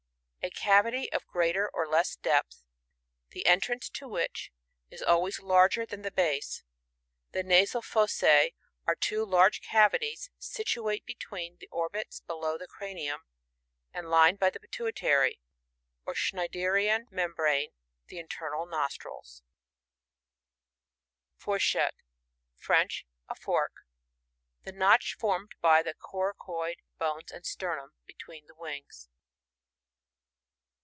A 0.43 0.49
cavity 0.49 1.09
of 1.13 1.27
greater 1.27 1.69
or 1.71 1.87
less 1.87 2.15
depth, 2.15 2.63
the 3.29 3.45
entrance 3.45 3.91
to 3.91 4.07
which 4.07 4.51
is 4.89 5.03
always 5.03 5.39
larger 5.39 5.85
than 5.85 6.01
the 6.01 6.09
base. 6.09 6.63
The 7.31 7.43
nasal 7.43 7.83
fossse 7.83 8.49
are 8.87 8.95
two 8.95 9.23
laige 9.23 9.61
cavities, 9.61 10.31
situate 10.39 11.05
between 11.05 11.57
the 11.59 11.67
orbits 11.71 12.21
below 12.21 12.57
the 12.57 12.65
cranium, 12.65 13.21
and 13.93 14.09
lined 14.09 14.39
by 14.39 14.49
the 14.49 14.59
pituitary, 14.59 15.39
or 16.07 16.15
schneiderian 16.15 17.05
membrane; 17.11 17.73
the 18.07 18.17
internal 18.17 18.65
nostril^ 18.65 19.43
Fourchette.— 21.37 22.01
French. 22.55 23.05
A 23.29 23.35
fork. 23.35 23.73
Tha 24.63 24.71
notch 24.71 25.13
formed 25.15 25.51
by 25.61 25.83
the 25.83 25.93
coracoid 25.93 26.77
bones 26.97 27.31
and 27.31 27.45
sternum, 27.45 27.93
between 28.07 28.47
the 28.47 28.55
wings. 28.55 29.07